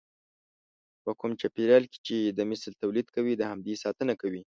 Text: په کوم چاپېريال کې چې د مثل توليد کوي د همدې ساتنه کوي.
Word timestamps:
په 1.03 1.11
کوم 1.19 1.31
چاپېريال 1.41 1.83
کې 1.91 1.99
چې 2.07 2.17
د 2.37 2.39
مثل 2.51 2.69
توليد 2.81 3.07
کوي 3.15 3.33
د 3.37 3.41
همدې 3.51 3.73
ساتنه 3.83 4.13
کوي. 4.21 4.39